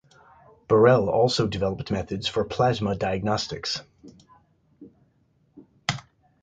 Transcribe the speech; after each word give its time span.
Burrell 0.67 1.11
also 1.11 1.45
developed 1.45 1.91
methods 1.91 2.27
for 2.27 2.43
plasma 2.43 2.95
diagnostics. 2.95 3.83